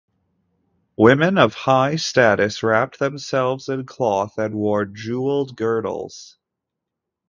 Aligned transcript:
Women 0.97 1.37
of 1.37 1.53
high 1.53 1.95
status 1.97 2.63
wrapped 2.63 2.97
themselves 2.97 3.69
in 3.69 3.85
cloth 3.85 4.39
and 4.39 4.55
wore 4.55 4.85
jeweled 4.85 5.55
girdles. 5.55 6.39